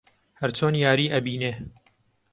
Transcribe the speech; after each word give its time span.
هەر 0.39 0.51
چۆن 0.57 0.73
یاری 0.83 1.11
ئەبینێ 1.13 1.51